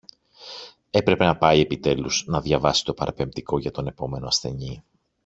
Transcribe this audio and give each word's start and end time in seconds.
έπρεπε 0.89 1.25
να 1.25 1.37
πάει 1.37 1.59
επιτέλους 1.59 2.25
να 2.25 2.41
διαβάσει 2.41 2.83
το 2.83 2.93
παραπεμπτικό 2.93 3.59
για 3.59 3.71
τον 3.71 3.87
επόμενο 3.87 4.27
ασθενή 4.27 4.83